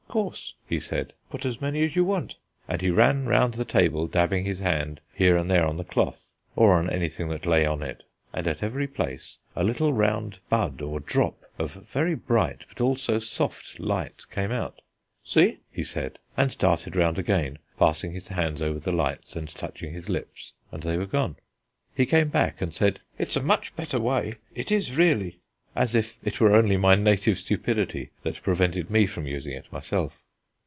[0.11, 2.35] "Course," he said, "put as many as you want;"
[2.67, 6.35] and he ran round the table dabbing his hand here and there on the cloth,
[6.53, 8.03] or on anything that lay on it,
[8.33, 13.19] and at every place a little round bud or drop of very bright but also
[13.19, 14.81] soft light came out.
[15.23, 19.93] "See?" he said, and darted round again, passing his hands over the lights and touching
[19.93, 21.37] his lips; and they were gone.
[21.95, 25.37] He came back and said, "It's a much better way; it is really,"
[25.73, 30.21] as if it were only my native stupidity that prevented me from using it myself.